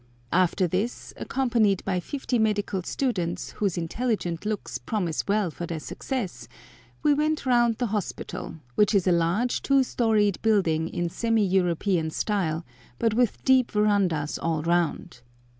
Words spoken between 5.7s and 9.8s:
success, we went round the hospital, which is a large